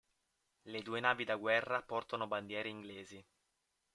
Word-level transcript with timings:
Le 0.63 0.81
due 0.81 0.99
navi 0.99 1.25
da 1.25 1.35
guerra 1.35 1.83
portano 1.83 2.25
bandiere 2.25 2.69
inglesi. 2.69 3.23